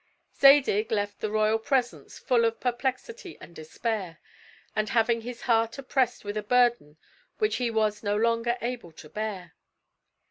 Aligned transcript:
Zadig 0.35 0.91
left 0.91 1.19
the 1.19 1.29
royal 1.29 1.59
presence 1.59 2.17
full 2.17 2.43
of 2.43 2.59
perplexity 2.59 3.37
and 3.39 3.55
despair, 3.55 4.19
and 4.75 4.89
having 4.89 5.21
his 5.21 5.41
heart 5.41 5.77
oppressed 5.77 6.25
with 6.25 6.37
a 6.37 6.41
burden 6.41 6.97
which 7.37 7.57
he 7.57 7.69
was 7.69 8.01
no 8.01 8.15
longer 8.17 8.57
able 8.61 8.91
to 8.93 9.09
bear. 9.09 9.53